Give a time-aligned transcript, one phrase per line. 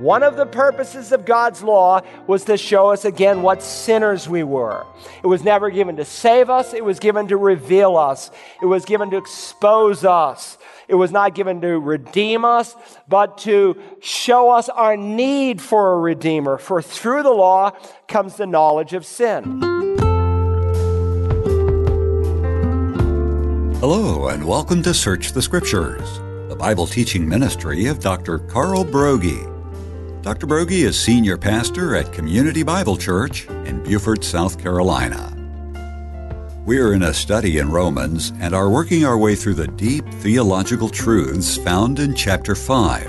[0.00, 4.42] One of the purposes of God's law was to show us again what sinners we
[4.42, 4.84] were.
[5.22, 8.30] It was never given to save us, it was given to reveal us,
[8.60, 10.58] it was given to expose us.
[10.86, 12.76] It was not given to redeem us,
[13.08, 16.58] but to show us our need for a redeemer.
[16.58, 17.70] For through the law
[18.06, 19.60] comes the knowledge of sin.
[23.80, 26.18] Hello, and welcome to Search the Scriptures,
[26.48, 28.38] the Bible teaching ministry of Dr.
[28.40, 29.55] Carl Broggi.
[30.26, 30.48] Dr.
[30.48, 35.32] Broggi is senior pastor at Community Bible Church in Beaufort, South Carolina.
[36.64, 40.04] We are in a study in Romans and are working our way through the deep
[40.14, 43.06] theological truths found in chapter 5.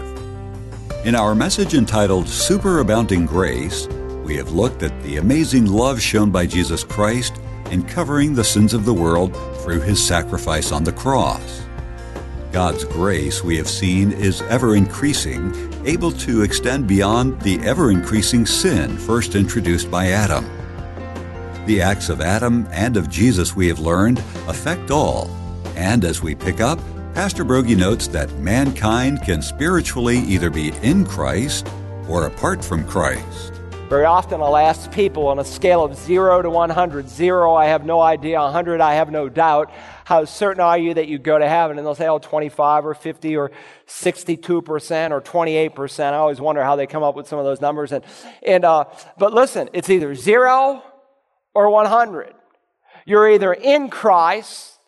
[1.05, 3.87] In our message entitled Superabounding Grace,
[4.23, 7.41] we have looked at the amazing love shown by Jesus Christ
[7.71, 11.66] in covering the sins of the world through his sacrifice on the cross.
[12.51, 15.53] God's grace, we have seen, is ever increasing,
[15.85, 20.45] able to extend beyond the ever increasing sin first introduced by Adam.
[21.65, 25.29] The acts of Adam and of Jesus, we have learned, affect all.
[25.75, 26.79] And as we pick up,
[27.13, 31.67] Pastor Broggi notes that mankind can spiritually either be in Christ
[32.07, 33.53] or apart from Christ.
[33.89, 37.85] Very often I'll ask people on a scale of 0 to 100, 0, I have
[37.85, 39.71] no idea, 100, I have no doubt.
[40.07, 41.77] How certain are you that you go to heaven?
[41.77, 43.51] And they'll say, oh, 25 or 50 or
[43.87, 45.99] 62% or 28%.
[45.99, 47.91] I always wonder how they come up with some of those numbers.
[47.91, 48.05] And,
[48.41, 48.85] and, uh,
[49.17, 50.81] but listen, it's either 0
[51.53, 52.33] or 100.
[53.05, 54.79] You're either in Christ,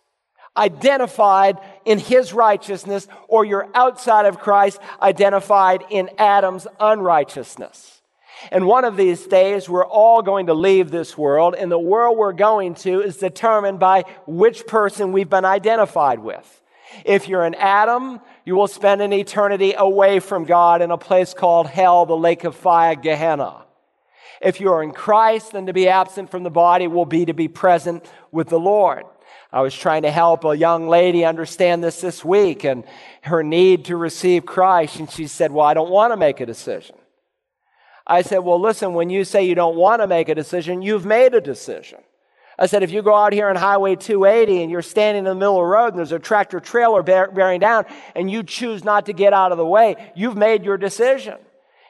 [0.55, 7.98] identified in his righteousness, or you're outside of Christ, identified in Adam's unrighteousness.
[8.51, 12.17] And one of these days, we're all going to leave this world, and the world
[12.17, 16.61] we're going to is determined by which person we've been identified with.
[17.05, 21.33] If you're an Adam, you will spend an eternity away from God in a place
[21.33, 23.65] called hell, the lake of fire, Gehenna.
[24.41, 27.33] If you are in Christ, then to be absent from the body will be to
[27.33, 29.03] be present with the Lord.
[29.51, 32.83] I was trying to help a young lady understand this this week and
[33.21, 36.45] her need to receive Christ, and she said, Well, I don't want to make a
[36.45, 36.95] decision.
[38.09, 41.05] I said, Well, listen, when you say you don't want to make a decision, you've
[41.05, 41.99] made a decision.
[42.59, 45.33] I said, if you go out here on Highway 280 and you're standing in the
[45.33, 48.83] middle of the road and there's a tractor trailer bear, bearing down and you choose
[48.83, 51.35] not to get out of the way, you've made your decision.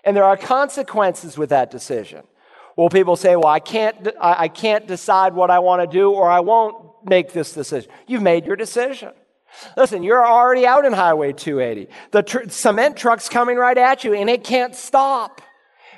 [0.03, 2.21] And there are consequences with that decision.
[2.75, 6.29] Well, people say, well, I can't, I can't decide what I want to do or
[6.29, 7.91] I won't make this decision.
[8.05, 9.09] You've made your decision.
[9.75, 11.91] Listen, you're already out in Highway 280.
[12.11, 15.41] The tr- cement truck's coming right at you and it can't stop.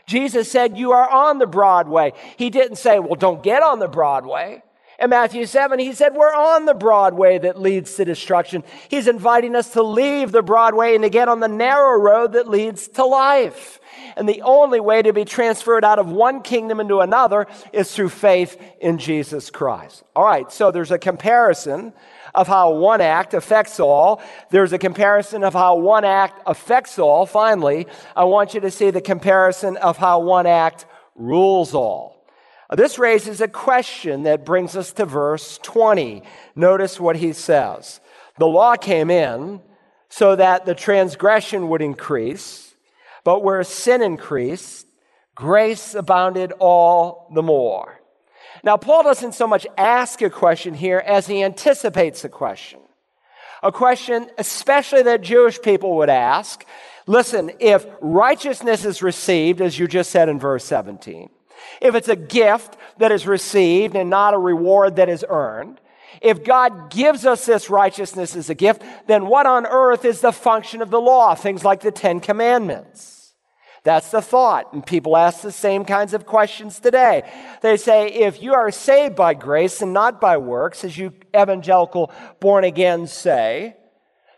[0.05, 2.13] Jesus said, You are on the Broadway.
[2.37, 4.63] He didn't say, Well, don't get on the Broadway.
[5.01, 8.63] In Matthew 7, he said, We're on the Broadway that leads to destruction.
[8.87, 12.47] He's inviting us to leave the Broadway and to get on the narrow road that
[12.47, 13.79] leads to life.
[14.15, 18.09] And the only way to be transferred out of one kingdom into another is through
[18.09, 20.03] faith in Jesus Christ.
[20.15, 21.93] All right, so there's a comparison
[22.33, 24.21] of how one act affects all.
[24.49, 27.25] There's a comparison of how one act affects all.
[27.25, 32.25] Finally, I want you to see the comparison of how one act rules all.
[32.69, 36.23] Uh, this raises a question that brings us to verse 20.
[36.55, 37.99] Notice what he says.
[38.37, 39.61] The law came in
[40.09, 42.73] so that the transgression would increase,
[43.23, 44.87] but where sin increased,
[45.35, 48.00] grace abounded all the more.
[48.63, 52.79] Now, Paul doesn't so much ask a question here as he anticipates a question.
[53.63, 56.65] A question, especially that Jewish people would ask.
[57.07, 61.29] Listen, if righteousness is received, as you just said in verse 17,
[61.79, 65.79] if it's a gift that is received and not a reward that is earned,
[66.21, 70.31] if God gives us this righteousness as a gift, then what on earth is the
[70.31, 71.33] function of the law?
[71.35, 73.20] Things like the Ten Commandments.
[73.83, 74.73] That's the thought.
[74.73, 77.23] And people ask the same kinds of questions today.
[77.61, 82.11] They say, if you are saved by grace and not by works, as you evangelical
[82.39, 83.75] born again say,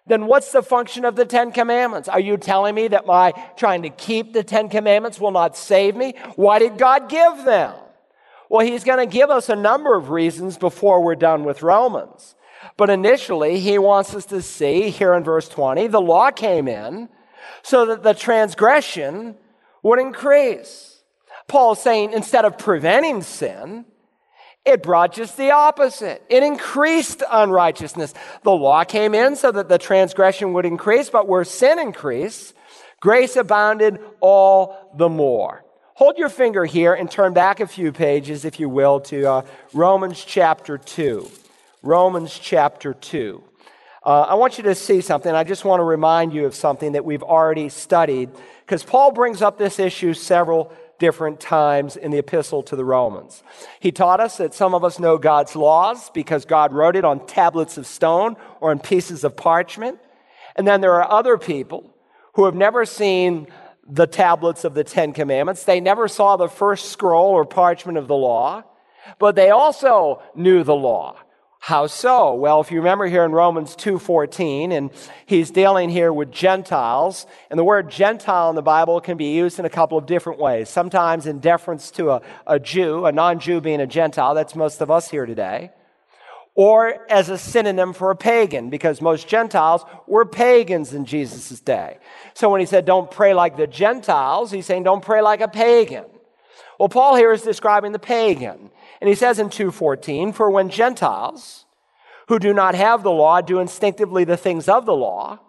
[0.06, 2.10] then what's the function of the Ten Commandments?
[2.10, 5.96] Are you telling me that my trying to keep the Ten Commandments will not save
[5.96, 6.16] me?
[6.36, 7.76] Why did God give them?
[8.50, 12.36] Well, He's going to give us a number of reasons before we're done with Romans.
[12.78, 17.10] But initially, He wants us to see here in verse 20, the law came in
[17.62, 19.36] so that the transgression
[19.82, 21.02] would increase.
[21.48, 23.86] Paul's saying instead of preventing sin,
[24.66, 26.24] it brought just the opposite.
[26.30, 28.14] It increased unrighteousness.
[28.44, 32.54] The law came in so that the transgression would increase, but where sin increased,
[33.02, 35.66] grace abounded all the more.
[35.96, 39.42] Hold your finger here and turn back a few pages, if you will, to uh,
[39.74, 41.30] Romans chapter 2.
[41.84, 43.44] Romans chapter 2.
[44.06, 45.34] Uh, I want you to see something.
[45.34, 48.30] I just want to remind you of something that we've already studied
[48.66, 53.44] because Paul brings up this issue several different times in the epistle to the Romans.
[53.80, 57.26] He taught us that some of us know God's laws because God wrote it on
[57.26, 60.00] tablets of stone or on pieces of parchment.
[60.58, 61.90] And then there are other people
[62.34, 63.48] who have never seen
[63.88, 65.64] the tablets of the Ten Commandments.
[65.64, 68.64] They never saw the first scroll or parchment of the law,
[69.18, 71.18] but they also knew the law.
[71.66, 72.34] How so?
[72.34, 74.92] Well, if you remember here in Romans 2:14 and
[75.26, 79.60] he's dealing here with Gentiles, and the word Gentile in the Bible can be used
[79.60, 80.68] in a couple of different ways.
[80.68, 84.92] Sometimes in deference to a, a Jew, a non-Jew being a Gentile, that's most of
[84.92, 85.72] us here today,
[86.54, 91.98] or as a synonym for a pagan, because most Gentiles were pagans in Jesus' day.
[92.34, 95.48] So when he said don't pray like the Gentiles, he's saying don't pray like a
[95.48, 96.04] pagan.
[96.78, 98.70] Well, Paul here is describing the pagan.
[99.04, 101.66] And he says in 2:14, "For when Gentiles
[102.30, 105.40] who do not have the law do instinctively the things of the law,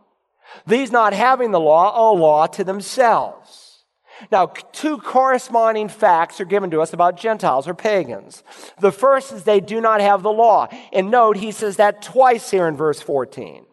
[0.66, 3.84] these not having the law owe law to themselves."
[4.32, 8.42] Now, two corresponding facts are given to us about Gentiles or pagans.
[8.80, 10.66] The first is they do not have the law.
[10.92, 13.66] And note, he says that twice here in verse 14.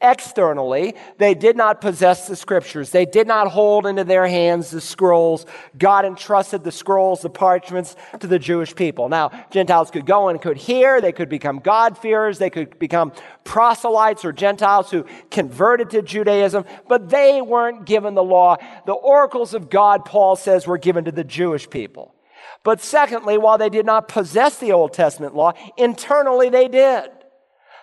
[0.00, 2.90] Externally, they did not possess the scriptures.
[2.90, 5.46] They did not hold into their hands the scrolls.
[5.76, 9.08] God entrusted the scrolls, the parchments to the Jewish people.
[9.08, 11.00] Now, Gentiles could go and could hear.
[11.00, 12.38] They could become God-fearers.
[12.38, 13.12] They could become
[13.44, 18.56] proselytes or Gentiles who converted to Judaism, but they weren't given the law.
[18.86, 22.14] The oracles of God, Paul says, were given to the Jewish people.
[22.62, 27.10] But secondly, while they did not possess the Old Testament law, internally they did.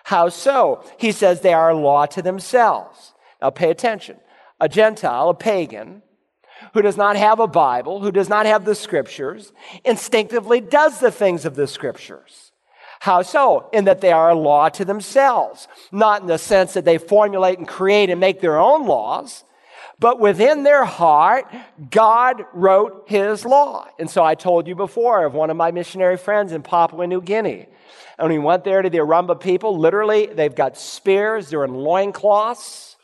[0.04, 0.84] How so?
[0.98, 3.14] He says they are a law to themselves.
[3.42, 4.18] Now pay attention.
[4.60, 6.02] A Gentile, a pagan,
[6.72, 9.52] who does not have a Bible, who does not have the scriptures,
[9.84, 12.52] instinctively does the things of the scriptures.
[13.00, 13.68] How so?
[13.72, 15.68] In that they are a law to themselves.
[15.90, 19.44] Not in the sense that they formulate and create and make their own laws,
[19.98, 21.46] but within their heart,
[21.90, 23.86] God wrote his law.
[23.98, 27.20] And so I told you before of one of my missionary friends in Papua New
[27.20, 27.68] Guinea
[28.18, 29.78] and we went there to the Arumba people.
[29.78, 32.96] Literally, they've got spears, they're in loincloths.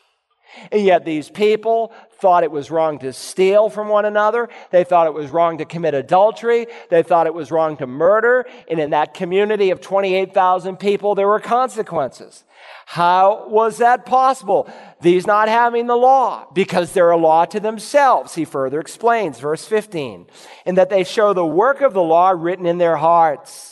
[0.71, 4.47] And yet these people thought it was wrong to steal from one another.
[4.69, 6.67] They thought it was wrong to commit adultery.
[6.89, 8.45] They thought it was wrong to murder.
[8.69, 12.43] And in that community of 28,000 people, there were consequences.
[12.85, 14.71] How was that possible?
[15.01, 19.65] These not having the law, because they're a law to themselves, he further explains, verse
[19.65, 20.27] 15,
[20.65, 23.70] in that they show the work of the law written in their hearts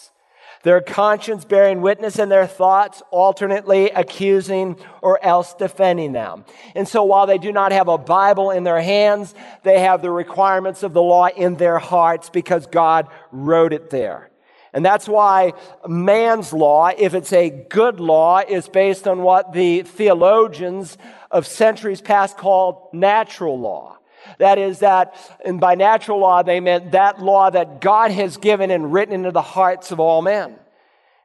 [0.64, 6.46] their conscience bearing witness and their thoughts alternately accusing or else defending them.
[6.76, 9.34] And so while they do not have a Bible in their hands,
[9.64, 14.30] they have the requirements of the law in their hearts because God wrote it there.
[14.74, 15.54] And that's why
[15.88, 20.98] man's law, if it's a good law, is based on what the theologians
[21.32, 23.98] of centuries past called natural law.
[24.38, 28.72] That is that, and by natural law, they meant that law that God has given
[28.72, 30.56] and written into the hearts of all men.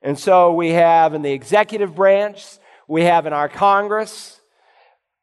[0.02, 2.44] And so we have in the executive branch,
[2.88, 4.40] we have in our Congress,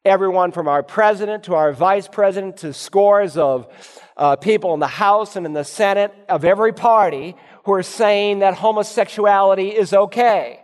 [0.04, 3.68] everyone from our president to our vice president to scores of
[4.16, 8.40] uh, people in the House and in the Senate of every party who are saying
[8.40, 10.61] that homosexuality is okay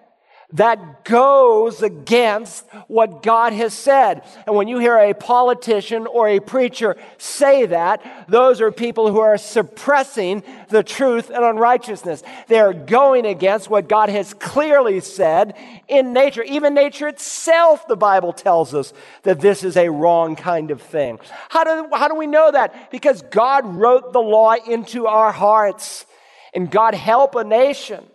[0.55, 4.23] that goes against what God has said.
[4.47, 9.21] And when you hear a politician or a preacher say that, those are people who
[9.21, 12.23] are suppressing the truth and unrighteousness.
[12.47, 15.55] They are going against what God has clearly said
[15.87, 16.43] in nature.
[16.45, 21.19] Even nature itself, the Bible tells us that this is a wrong kind of thing.
[21.51, 22.91] How do, how do we know that?
[22.91, 26.07] Because God wrote the law into our hearts.
[26.55, 28.07] And God help a nation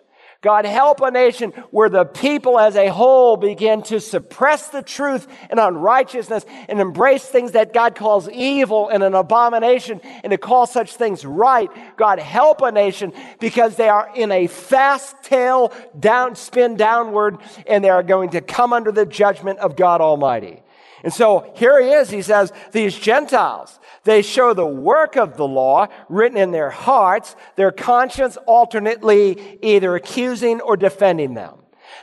[0.44, 5.26] God help a nation where the people as a whole begin to suppress the truth
[5.50, 10.68] and unrighteousness and embrace things that God calls evil and an abomination and to call
[10.68, 11.70] such things right.
[11.96, 17.82] God help a nation because they are in a fast tail down, spin downward and
[17.82, 20.62] they are going to come under the judgment of God Almighty.
[21.03, 22.10] And so here he is.
[22.10, 27.36] He says, these Gentiles, they show the work of the law written in their hearts,
[27.57, 31.55] their conscience alternately either accusing or defending them.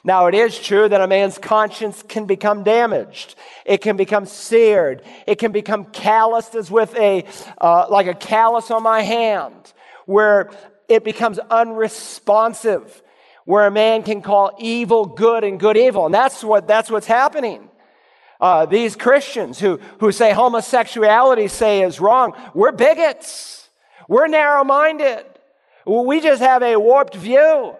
[0.05, 3.35] Now, it is true that a man's conscience can become damaged.
[3.65, 5.03] It can become seared.
[5.27, 7.25] It can become calloused as with a,
[7.59, 9.73] uh, like a callus on my hand,
[10.07, 10.51] where
[10.89, 13.03] it becomes unresponsive,
[13.45, 16.07] where a man can call evil good and good evil.
[16.07, 17.70] And that's what, that's what's happening
[18.41, 23.69] uh, these Christians who, who say homosexuality say is wrong, we're bigots.
[24.09, 25.25] We're narrow minded.
[25.87, 27.77] We just have a warped view.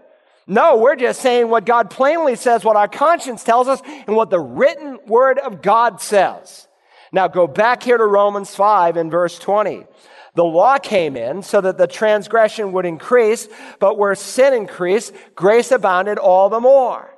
[0.47, 4.31] No, we're just saying what God plainly says, what our conscience tells us, and what
[4.31, 6.67] the written word of God says.
[7.13, 9.87] Now go back here to Romans 5 in verse 20.
[10.35, 13.49] The law came in so that the transgression would increase,
[13.79, 17.17] but where sin increased, grace abounded all the more.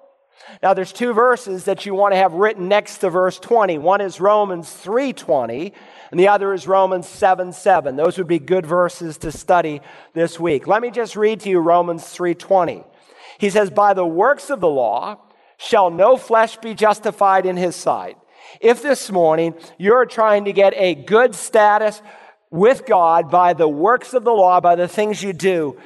[0.63, 3.79] Now there's two verses that you want to have written next to verse 20.
[3.79, 5.73] One is Romans 3:20
[6.11, 7.97] and the other is Romans 7 7.
[7.97, 9.81] Those would be good verses to study
[10.15, 10.67] this week.
[10.67, 12.85] Let me just read to you Romans 3:20.
[13.39, 15.19] He says, By the works of the law
[15.57, 18.17] shall no flesh be justified in his sight.
[18.61, 22.03] If this morning you're trying to get a good status
[22.51, 25.79] with God by the works of the law, by the things you do,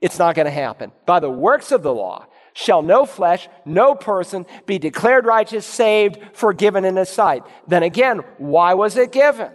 [0.00, 0.92] it's not going to happen.
[1.06, 6.18] By the works of the law shall no flesh, no person be declared righteous, saved,
[6.32, 7.42] forgiven in his sight.
[7.66, 9.50] Then again, why was it given?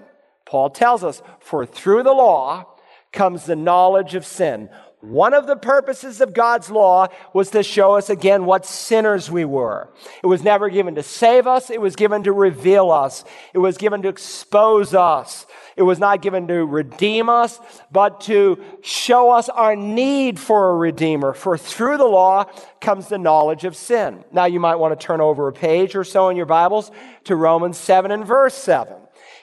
[0.46, 2.68] Paul tells us, for through the law
[3.12, 4.70] comes the knowledge of sin.
[5.02, 9.46] One of the purposes of God's law was to show us again what sinners we
[9.46, 9.90] were.
[10.24, 13.24] It was never given to save us, it was given to reveal us,
[13.54, 15.46] it was given to expose us.
[15.76, 17.60] It was not given to redeem us,
[17.92, 21.34] but to show us our need for a redeemer.
[21.34, 22.46] For through the law
[22.80, 24.24] comes the knowledge of sin.
[24.32, 26.92] Now you might want to turn over a page or so in your Bibles
[27.26, 28.96] to Romans 7 and verse 7.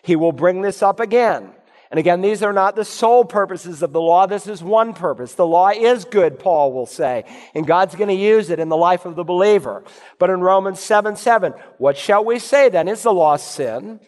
[0.02, 1.52] He will bring this up again.
[1.90, 4.26] And again, these are not the sole purposes of the law.
[4.26, 5.34] This is one purpose.
[5.34, 7.24] The law is good, Paul will say,
[7.54, 9.84] and God's going to use it in the life of the believer.
[10.18, 12.88] But in Romans 7 7, what shall we say then?
[12.88, 14.00] Is the law sin?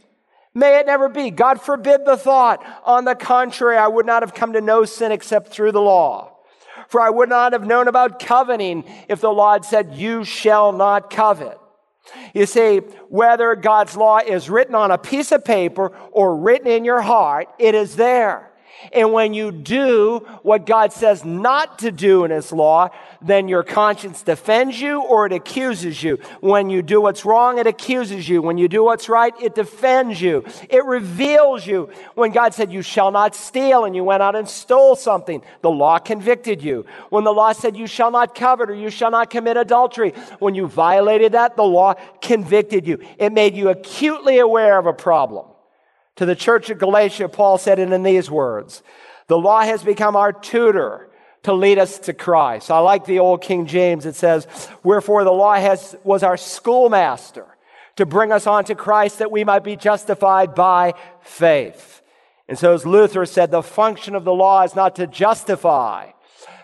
[0.55, 1.31] May it never be.
[1.31, 2.65] God forbid the thought.
[2.85, 6.37] On the contrary, I would not have come to know sin except through the law.
[6.89, 10.73] For I would not have known about coveting if the law had said, You shall
[10.73, 11.59] not covet.
[12.35, 16.85] You see, whether God's law is written on a piece of paper or written in
[16.85, 18.51] your heart, it is there.
[18.93, 22.91] And when you do what God says not to do in His law,
[23.23, 26.19] then your conscience defends you or it accuses you.
[26.41, 28.43] When you do what's wrong, it accuses you.
[28.43, 30.45] When you do what's right, it defends you.
[30.69, 31.91] It reveals you.
[32.15, 35.71] When God said, You shall not steal, and you went out and stole something, the
[35.71, 36.85] law convicted you.
[37.09, 40.55] When the law said, You shall not covet or you shall not commit adultery, when
[40.55, 42.99] you violated that, the law convicted you.
[43.19, 45.47] It made you acutely aware of a problem.
[46.17, 48.83] To the church of Galatia, Paul said it in these words
[49.27, 51.09] The law has become our tutor
[51.45, 52.71] to lead us to Christ.
[52.71, 54.07] I like the old King James.
[54.07, 54.47] It says,
[54.83, 57.47] Wherefore the law has, was our schoolmaster
[57.97, 62.03] to bring us on to Christ that we might be justified by faith.
[62.49, 66.11] And so, as Luther said, the function of the law is not to justify,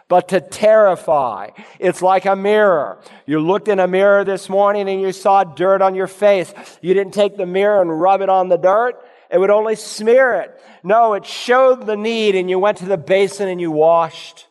[0.08, 1.50] but to terrify.
[1.78, 3.00] It's like a mirror.
[3.26, 6.52] You looked in a mirror this morning and you saw dirt on your face.
[6.82, 9.02] You didn't take the mirror and rub it on the dirt.
[9.32, 10.60] It would only smear it.
[10.82, 14.46] No, it showed the need and you went to the basin and you washed.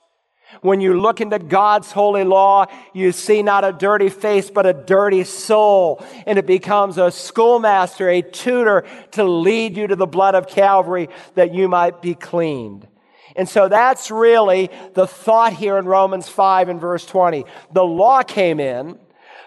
[0.61, 4.73] When you look into God's holy law, you see not a dirty face, but a
[4.73, 6.03] dirty soul.
[6.25, 11.09] And it becomes a schoolmaster, a tutor to lead you to the blood of Calvary
[11.35, 12.87] that you might be cleaned.
[13.35, 17.45] And so that's really the thought here in Romans 5 and verse 20.
[17.71, 18.97] The law came in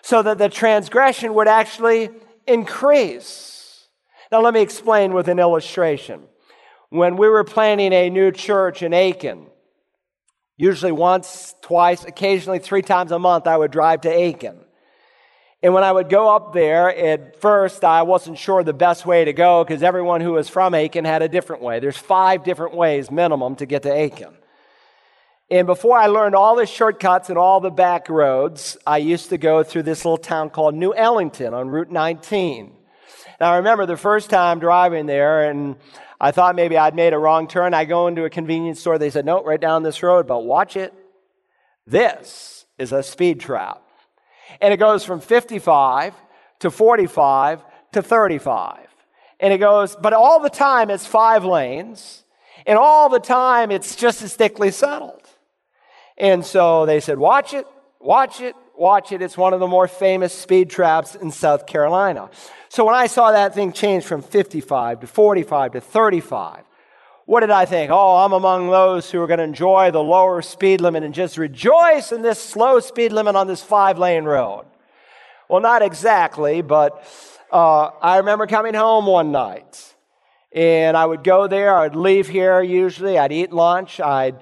[0.02, 2.10] so that the transgression would actually
[2.46, 3.61] increase.
[4.32, 6.22] Now, let me explain with an illustration.
[6.88, 9.44] When we were planning a new church in Aiken,
[10.56, 14.56] usually once, twice, occasionally three times a month, I would drive to Aiken.
[15.62, 19.26] And when I would go up there, at first I wasn't sure the best way
[19.26, 21.78] to go because everyone who was from Aiken had a different way.
[21.78, 24.32] There's five different ways minimum to get to Aiken.
[25.50, 29.36] And before I learned all the shortcuts and all the back roads, I used to
[29.36, 32.78] go through this little town called New Ellenton on Route 19.
[33.40, 35.76] Now, I remember the first time driving there, and
[36.20, 37.74] I thought maybe I'd made a wrong turn.
[37.74, 38.98] I go into a convenience store.
[38.98, 40.94] They said, no, right down this road, but watch it.
[41.86, 43.82] This is a speed trap.
[44.60, 46.14] And it goes from 55
[46.60, 48.86] to 45 to 35.
[49.40, 52.24] And it goes, but all the time it's five lanes.
[52.66, 55.22] And all the time it's just as thickly settled.
[56.16, 57.66] And so they said, watch it,
[57.98, 59.22] watch it, watch it.
[59.22, 62.28] It's one of the more famous speed traps in South Carolina.
[62.68, 66.64] So when I saw that thing change from 55 to 45 to 35,
[67.24, 67.92] what did I think?
[67.92, 71.38] Oh, I'm among those who are going to enjoy the lower speed limit and just
[71.38, 74.64] rejoice in this slow speed limit on this five lane road.
[75.48, 77.06] Well, not exactly, but
[77.52, 79.91] uh, I remember coming home one night
[80.54, 81.74] and I would go there.
[81.74, 83.18] I'd leave here usually.
[83.18, 84.00] I'd eat lunch.
[84.00, 84.36] I'd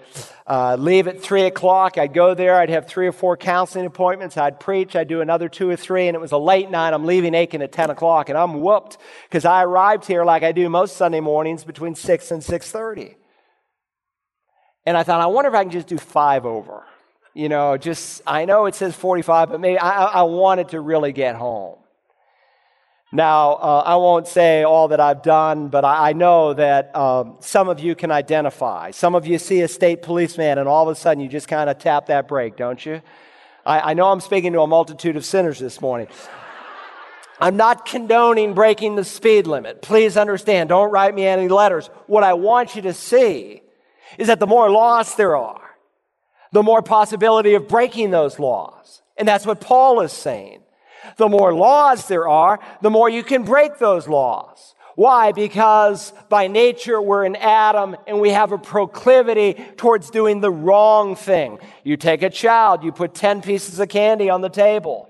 [0.46, 1.98] uh, leave at three o'clock.
[1.98, 2.56] I'd go there.
[2.56, 4.36] I'd have three or four counseling appointments.
[4.36, 4.96] I'd preach.
[4.96, 6.92] I'd do another two or three, and it was a late night.
[6.92, 8.98] I'm leaving Aiken at 10 o'clock, and I'm whooped
[9.28, 13.14] because I arrived here like I do most Sunday mornings between 6 and 6.30.
[14.84, 16.84] And I thought, I wonder if I can just do five over.
[17.34, 21.12] You know, just, I know it says 45, but maybe I, I wanted to really
[21.12, 21.79] get home.
[23.12, 27.38] Now, uh, I won't say all that I've done, but I, I know that um,
[27.40, 28.92] some of you can identify.
[28.92, 31.68] Some of you see a state policeman, and all of a sudden you just kind
[31.68, 33.02] of tap that brake, don't you?
[33.66, 36.06] I, I know I'm speaking to a multitude of sinners this morning.
[37.40, 39.82] I'm not condoning breaking the speed limit.
[39.82, 41.88] Please understand, don't write me any letters.
[42.06, 43.62] What I want you to see
[44.18, 45.70] is that the more laws there are,
[46.52, 49.02] the more possibility of breaking those laws.
[49.16, 50.60] And that's what Paul is saying.
[51.16, 54.74] The more laws there are, the more you can break those laws.
[54.96, 55.32] Why?
[55.32, 61.16] Because by nature we're in Adam and we have a proclivity towards doing the wrong
[61.16, 61.58] thing.
[61.84, 65.09] You take a child, you put 10 pieces of candy on the table.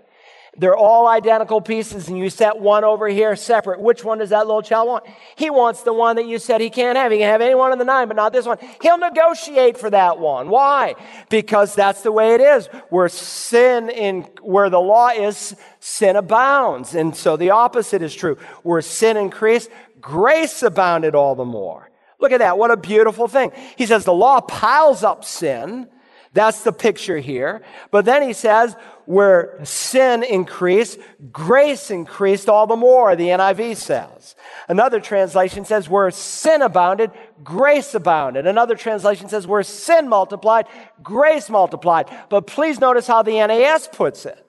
[0.60, 3.80] They're all identical pieces, and you set one over here separate.
[3.80, 5.04] Which one does that little child want?
[5.34, 7.10] He wants the one that you said he can't have.
[7.10, 8.58] He can have any one of the nine, but not this one.
[8.82, 10.50] He'll negotiate for that one.
[10.50, 10.96] Why?
[11.30, 12.66] Because that's the way it is.
[12.90, 16.94] Where sin in, where the law is, sin abounds.
[16.94, 18.36] And so the opposite is true.
[18.62, 21.90] Where sin increased, grace abounded all the more.
[22.18, 22.58] Look at that.
[22.58, 23.52] What a beautiful thing.
[23.76, 25.88] He says the law piles up sin.
[26.32, 27.62] That's the picture here.
[27.90, 31.00] But then he says, where sin increased,
[31.32, 34.36] grace increased all the more, the NIV says.
[34.68, 37.10] Another translation says, where sin abounded,
[37.42, 38.46] grace abounded.
[38.46, 40.66] Another translation says, where sin multiplied,
[41.02, 42.08] grace multiplied.
[42.28, 44.46] But please notice how the NAS puts it.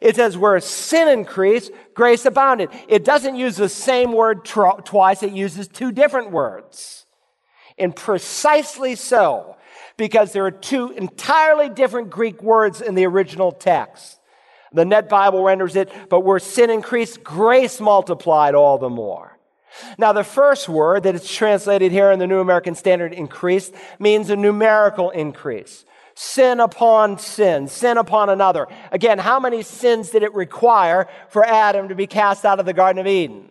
[0.00, 2.70] It says, where sin increased, grace abounded.
[2.88, 7.04] It doesn't use the same word tr- twice, it uses two different words.
[7.76, 9.56] And precisely so,
[9.96, 14.18] because there are two entirely different Greek words in the original text.
[14.72, 19.38] The Net Bible renders it, but where sin increased, grace multiplied all the more.
[19.98, 24.30] Now, the first word that is translated here in the New American Standard, increased, means
[24.30, 25.84] a numerical increase.
[26.14, 28.68] Sin upon sin, sin upon another.
[28.90, 32.74] Again, how many sins did it require for Adam to be cast out of the
[32.74, 33.48] Garden of Eden?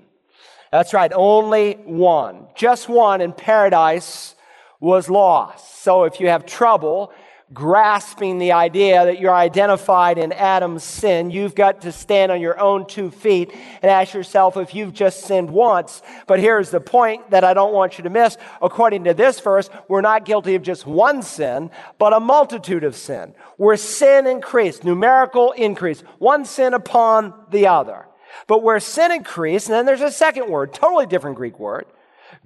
[0.71, 2.47] That's right, only one.
[2.55, 4.35] Just one in paradise
[4.81, 5.81] was lost.
[5.81, 7.13] So if you have trouble
[7.53, 12.57] grasping the idea that you're identified in Adam's sin, you've got to stand on your
[12.59, 16.01] own two feet and ask yourself if you've just sinned once.
[16.27, 18.37] But here's the point that I don't want you to miss.
[18.61, 22.95] According to this verse, we're not guilty of just one sin, but a multitude of
[22.95, 23.33] sin.
[23.57, 28.07] Where sin increased, numerical increase, one sin upon the other.
[28.47, 31.85] But where sin increased, and then there's a second word, totally different Greek word,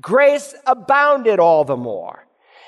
[0.02, 2.25] grace abounded all the more.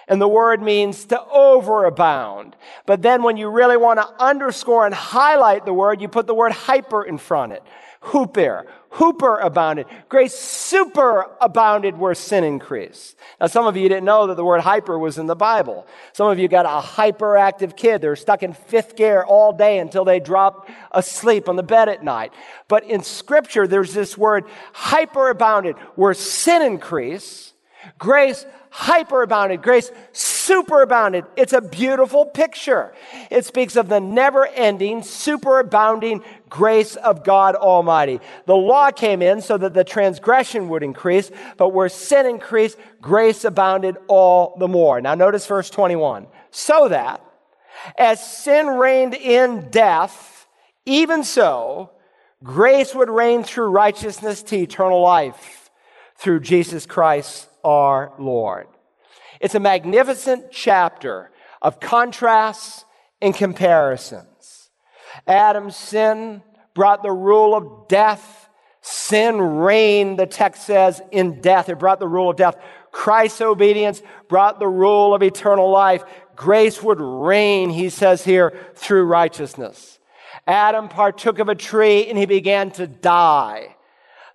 [0.07, 2.53] And the word means to overabound.
[2.85, 6.33] But then when you really want to underscore and highlight the word, you put the
[6.33, 7.63] word hyper in front of it.
[8.01, 8.65] Huper.
[8.91, 9.85] Huper abounded.
[10.07, 13.17] Grace super abounded where sin increased.
[13.39, 15.85] Now, some of you didn't know that the word hyper was in the Bible.
[16.13, 18.01] Some of you got a hyperactive kid.
[18.01, 22.03] They're stuck in fifth gear all day until they drop asleep on the bed at
[22.03, 22.33] night.
[22.67, 27.53] But in scripture, there's this word hyper abounded where sin increased.
[27.97, 28.45] Grace
[28.77, 31.25] hyperabounded, grace superabounded.
[31.35, 32.93] It's a beautiful picture.
[33.31, 38.19] It speaks of the never ending, superabounding grace of God Almighty.
[38.45, 43.45] The law came in so that the transgression would increase, but where sin increased, grace
[43.45, 45.01] abounded all the more.
[45.01, 46.27] Now notice verse 21.
[46.51, 47.23] So that
[47.97, 50.45] as sin reigned in death,
[50.85, 51.91] even so,
[52.43, 55.71] grace would reign through righteousness to eternal life
[56.15, 58.67] through Jesus Christ our Lord.
[59.41, 62.85] It's a magnificent chapter of contrasts
[63.21, 64.69] and comparisons.
[65.27, 66.41] Adam's sin
[66.73, 68.49] brought the rule of death.
[68.81, 71.67] Sin reigned, the text says, in death.
[71.67, 72.55] It brought the rule of death.
[72.91, 76.03] Christ's obedience brought the rule of eternal life.
[76.37, 79.99] Grace would reign, he says here, through righteousness.
[80.45, 83.75] Adam partook of a tree and he began to die.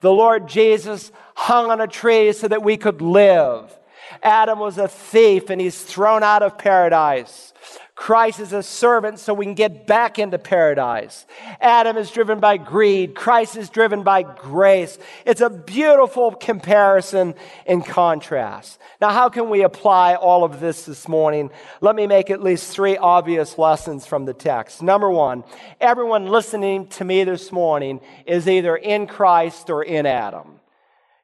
[0.03, 3.77] The Lord Jesus hung on a tree so that we could live.
[4.23, 7.55] Adam was a thief and he's thrown out of paradise.
[8.03, 11.25] Christ is a servant so we can get back into paradise.
[11.61, 13.15] Adam is driven by greed.
[13.15, 14.99] Christ is driven by grace.
[15.25, 18.81] It's a beautiful comparison and contrast.
[19.01, 21.53] Now, how can we apply all of this this morning?
[21.81, 24.83] Let me make at least three obvious lessons from the text.
[24.83, 25.45] Number one,
[25.81, 30.59] everyone listening to me this morning is either in Christ or in Adam.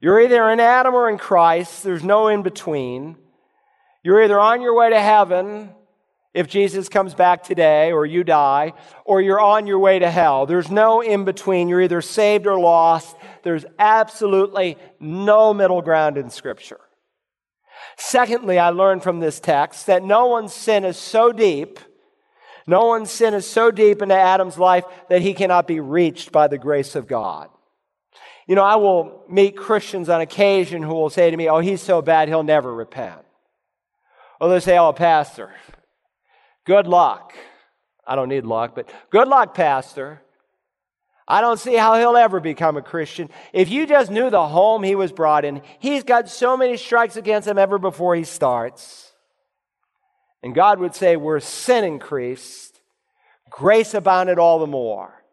[0.00, 1.82] You're either in Adam or in Christ.
[1.82, 3.16] There's no in between.
[4.04, 5.70] You're either on your way to heaven
[6.38, 8.72] if Jesus comes back today or you die,
[9.04, 10.46] or you're on your way to hell.
[10.46, 11.68] There's no in between.
[11.68, 13.16] You're either saved or lost.
[13.42, 16.78] There's absolutely no middle ground in Scripture.
[17.96, 21.80] Secondly, I learned from this text that no one's sin is so deep,
[22.68, 26.46] No one's sin is so deep into Adam's life that he cannot be reached by
[26.46, 27.48] the grace of God.
[28.46, 31.80] You know, I will meet Christians on occasion who will say to me, Oh, he's
[31.80, 33.22] so bad, he'll never repent.
[34.38, 35.50] Or they say, Oh, Pastor,
[36.68, 37.32] good luck.
[38.06, 40.20] I don't need luck, but good luck, Pastor.
[41.26, 43.30] I don't see how he'll ever become a Christian.
[43.52, 47.16] If you just knew the home he was brought in, he's got so many strikes
[47.16, 49.12] against him ever before he starts.
[50.42, 52.80] And God would say, where sin increased,
[53.50, 55.24] grace abounded all the more.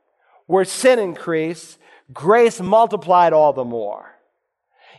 [0.47, 1.77] Where sin increased,
[2.13, 4.09] grace multiplied all the more.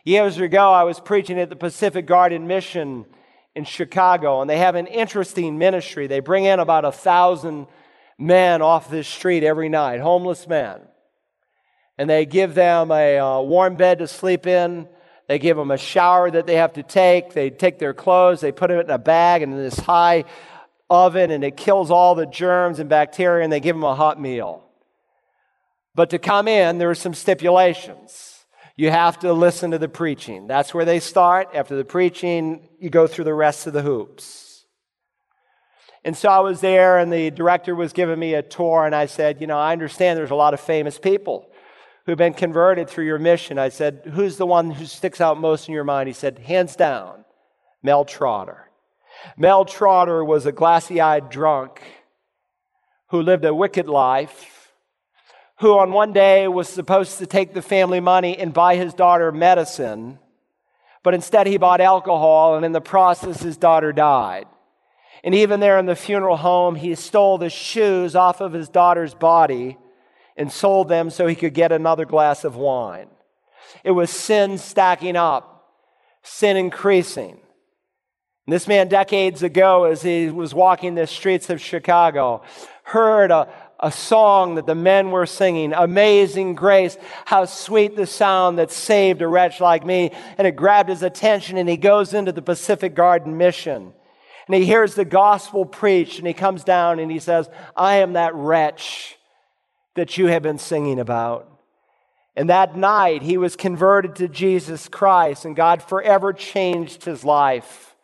[0.04, 3.06] Years ago, I was preaching at the Pacific Garden Mission
[3.56, 6.06] in Chicago, and they have an interesting ministry.
[6.06, 7.66] They bring in about a thousand
[8.18, 10.82] men off this street every night, homeless men.
[11.96, 14.86] And they give them a uh, warm bed to sleep in,
[15.26, 17.32] they give them a shower that they have to take.
[17.32, 20.24] They take their clothes, they put it in a bag and in this high
[20.90, 24.20] oven, and it kills all the germs and bacteria, and they give them a hot
[24.20, 24.64] meal.
[25.94, 28.35] But to come in, there are some stipulations.
[28.76, 30.46] You have to listen to the preaching.
[30.46, 31.48] That's where they start.
[31.54, 34.66] After the preaching, you go through the rest of the hoops.
[36.04, 39.06] And so I was there, and the director was giving me a tour, and I
[39.06, 41.50] said, You know, I understand there's a lot of famous people
[42.04, 43.58] who've been converted through your mission.
[43.58, 46.06] I said, Who's the one who sticks out most in your mind?
[46.06, 47.24] He said, Hands down,
[47.82, 48.70] Mel Trotter.
[49.36, 51.82] Mel Trotter was a glassy eyed drunk
[53.08, 54.55] who lived a wicked life,
[55.58, 59.32] who on one day was supposed to take the family money and buy his daughter
[59.32, 60.18] medicine,
[61.02, 64.46] but instead he bought alcohol, and in the process, his daughter died.
[65.24, 69.14] And even there in the funeral home, he stole the shoes off of his daughter's
[69.14, 69.78] body
[70.36, 73.08] and sold them so he could get another glass of wine.
[73.82, 75.72] It was sin stacking up,
[76.22, 77.38] sin increasing.
[78.46, 82.42] And this man, decades ago, as he was walking the streets of Chicago,
[82.84, 88.58] heard a, a song that the men were singing, Amazing Grace, how sweet the sound
[88.58, 90.12] that saved a wretch like me.
[90.38, 93.92] And it grabbed his attention, and he goes into the Pacific Garden Mission.
[94.46, 98.12] And he hears the gospel preached, and he comes down and he says, I am
[98.14, 99.16] that wretch
[99.94, 101.50] that you have been singing about.
[102.36, 107.94] And that night, he was converted to Jesus Christ, and God forever changed his life.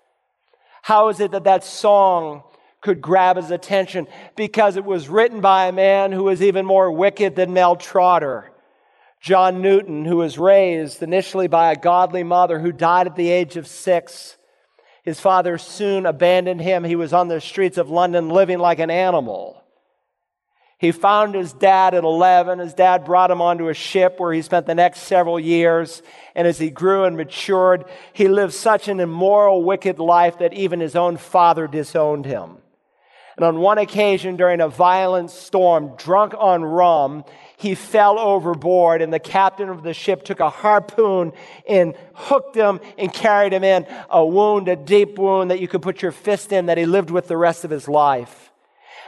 [0.83, 2.43] How is it that that song
[2.83, 4.07] could grab his attention?
[4.37, 8.51] Because it was written by a man who was even more wicked than Mel Trotter.
[9.21, 13.57] John Newton, who was raised initially by a godly mother who died at the age
[13.57, 14.37] of six.
[15.05, 16.83] His father soon abandoned him.
[16.83, 19.63] He was on the streets of London living like an animal.
[20.79, 22.59] He found his dad at 11.
[22.59, 26.03] His dad brought him onto a ship where he spent the next several years.
[26.35, 30.81] And as he grew and matured, he lived such an immoral, wicked life that even
[30.81, 32.62] his own father disowned him.
[33.37, 37.25] And on one occasion, during a violent storm, drunk on rum,
[37.57, 41.33] he fell overboard, and the captain of the ship took a harpoon
[41.69, 43.87] and hooked him and carried him in.
[44.11, 47.11] A wound, a deep wound that you could put your fist in, that he lived
[47.11, 48.53] with the rest of his life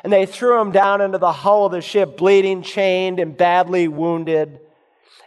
[0.05, 3.89] and they threw him down into the hull of the ship, bleeding, chained, and badly
[3.89, 4.61] wounded.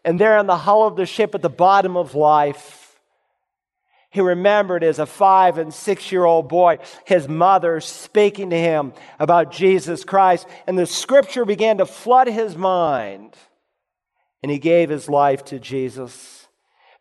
[0.06, 2.87] And there in the hull of the ship at the bottom of life,
[4.10, 8.94] he remembered as a five and six year old boy his mother speaking to him
[9.20, 10.48] about Jesus Christ.
[10.66, 13.36] And the scripture began to flood his mind.
[14.42, 16.48] And he gave his life to Jesus,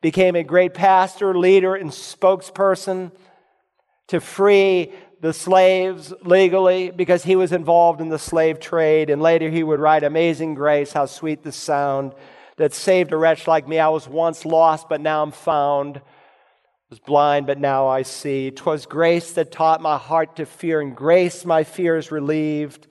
[0.01, 3.13] became a great pastor, leader, and spokesperson
[4.09, 9.11] to free the slaves legally because he was involved in the slave trade.
[9.11, 12.15] And later he would write, Amazing Grace, how sweet the sound
[12.57, 13.79] that saved a wretch like me.
[13.79, 16.01] I was once lost, but now I'm found.
[16.89, 18.53] Was blind, but now I see.
[18.53, 22.87] 'Twas grace that taught my heart to fear, and grace my fears relieved.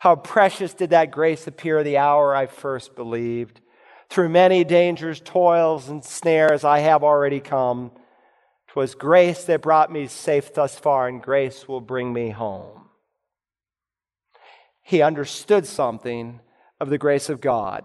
[0.00, 3.60] How precious did that grace appear the hour I first believed.
[4.10, 7.92] Through many dangers, toils, and snares I have already come.
[8.68, 12.90] 'Twas grace that brought me safe thus far, and grace will bring me home.
[14.82, 16.40] He understood something
[16.80, 17.84] of the grace of God.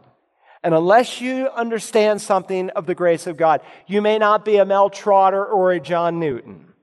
[0.64, 4.66] And unless you understand something of the grace of God, you may not be a
[4.66, 6.74] Mel Trotter or a John Newton.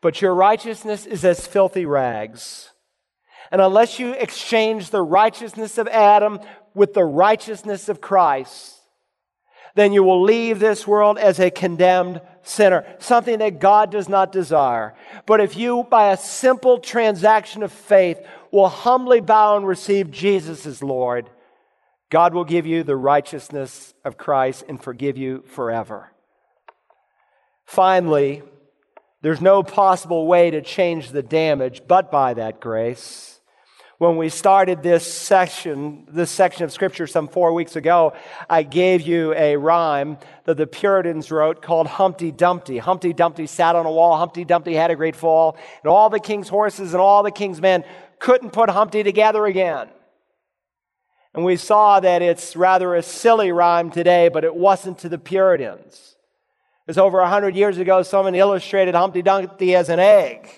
[0.00, 2.70] But your righteousness is as filthy rags.
[3.50, 6.40] And unless you exchange the righteousness of Adam
[6.74, 8.80] with the righteousness of Christ,
[9.74, 14.32] then you will leave this world as a condemned sinner, something that God does not
[14.32, 14.94] desire.
[15.26, 18.18] But if you, by a simple transaction of faith,
[18.50, 21.28] will humbly bow and receive Jesus as Lord,
[22.10, 26.12] God will give you the righteousness of Christ and forgive you forever.
[27.64, 28.42] Finally,
[29.22, 33.40] there's no possible way to change the damage but by that grace.
[33.98, 38.12] When we started this section, this section of scripture some four weeks ago,
[38.48, 42.76] I gave you a rhyme that the Puritans wrote called Humpty Dumpty.
[42.76, 44.18] Humpty Dumpty sat on a wall.
[44.18, 45.56] Humpty Dumpty had a great fall.
[45.82, 47.84] And all the king's horses and all the king's men
[48.18, 49.88] couldn't put Humpty together again.
[51.36, 55.18] And we saw that it's rather a silly rhyme today, but it wasn't to the
[55.18, 56.16] Puritans.
[56.86, 60.48] It was over a hundred years ago, someone illustrated Humpty Dumpty as an egg.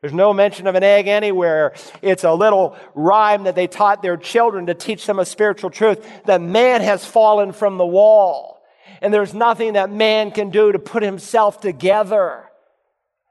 [0.00, 1.74] There's no mention of an egg anywhere.
[2.00, 6.06] It's a little rhyme that they taught their children to teach them a spiritual truth
[6.24, 8.62] that man has fallen from the wall.
[9.02, 12.44] And there's nothing that man can do to put himself together.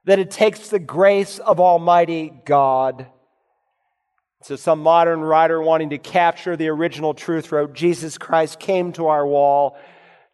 [0.06, 3.08] That it takes the grace of Almighty God.
[4.44, 9.08] So, some modern writer wanting to capture the original truth wrote Jesus Christ came to
[9.08, 9.78] our wall.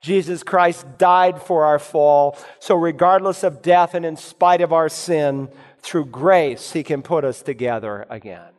[0.01, 2.37] Jesus Christ died for our fall.
[2.59, 5.49] So, regardless of death and in spite of our sin,
[5.81, 8.51] through grace, He can put us together again.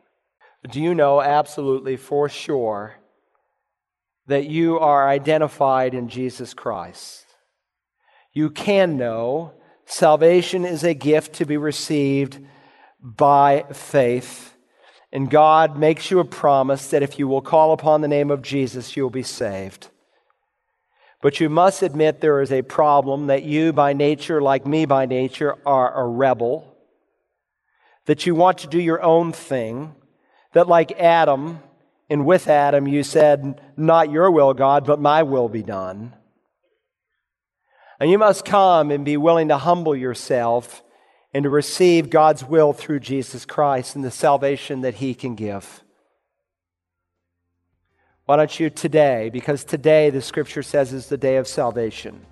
[0.69, 2.95] Do you know absolutely for sure
[4.27, 7.25] that you are identified in Jesus Christ?
[8.33, 9.53] You can know
[9.85, 12.39] salvation is a gift to be received
[13.01, 14.50] by faith.
[15.13, 18.41] And God makes you a promise that if you will call upon the name of
[18.41, 19.89] Jesus, you'll be saved.
[21.21, 25.05] But you must admit there is a problem that you, by nature, like me by
[25.05, 26.71] nature, are a rebel
[28.05, 29.93] that you want to do your own thing,
[30.53, 31.59] that like Adam,
[32.09, 36.13] and with Adam, you said, Not your will, God, but my will be done.
[37.99, 40.81] And you must come and be willing to humble yourself
[41.33, 45.83] and to receive God's will through Jesus Christ and the salvation that He can give.
[48.25, 52.25] Why don't you today, because today the scripture says is the day of salvation,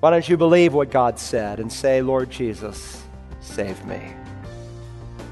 [0.00, 3.02] why don't you believe what God said and say, Lord Jesus,
[3.40, 4.14] save me.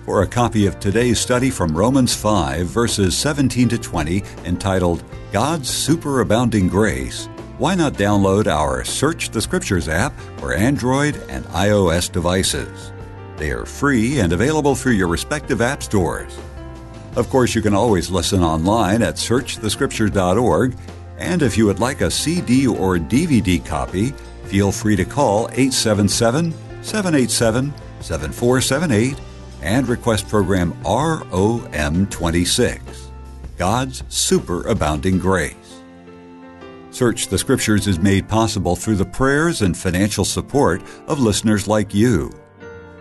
[0.04, 5.68] For a copy of today's study from Romans 5, verses 17 to 20, entitled God's
[5.68, 7.28] Superabounding Grace,
[7.62, 12.92] why not download our Search the Scriptures app for Android and iOS devices?
[13.36, 16.36] They are free and available through your respective app stores.
[17.14, 20.76] Of course, you can always listen online at searchthescriptures.org,
[21.18, 24.10] and if you would like a CD or DVD copy,
[24.46, 26.50] feel free to call 877
[26.82, 29.20] 787 7478
[29.62, 32.80] and request program ROM26
[33.56, 35.61] God's Superabounding Grace.
[36.92, 41.94] Search the Scriptures is made possible through the prayers and financial support of listeners like
[41.94, 42.30] you.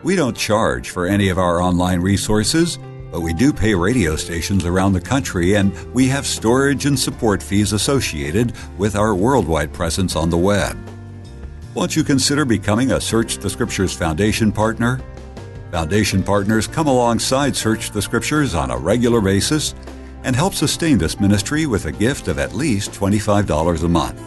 [0.02, 2.80] We don't charge for any of our online resources,
[3.12, 7.44] but we do pay radio stations around the country and we have storage and support
[7.44, 10.78] fees associated with our worldwide presence on the web.
[11.74, 15.02] Won't you consider becoming a Search the Scriptures Foundation partner?
[15.72, 19.76] Foundation partners come alongside Search the Scriptures on a regular basis
[20.24, 24.22] and help sustain this ministry with a gift of at least $25 a month.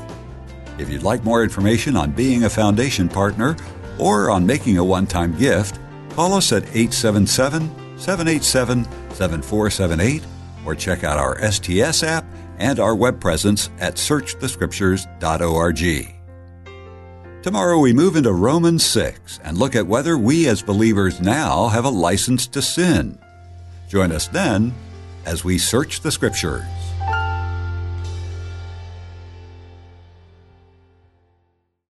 [0.79, 3.57] If you'd like more information on being a foundation partner
[3.99, 5.79] or on making a one time gift,
[6.11, 10.25] call us at 877 787 7478
[10.67, 12.25] or check out our STS app
[12.59, 16.15] and our web presence at searchthescriptures.org.
[17.43, 21.85] Tomorrow we move into Romans 6 and look at whether we as believers now have
[21.85, 23.19] a license to sin.
[23.89, 24.73] Join us then
[25.27, 26.84] as we search the Scriptures.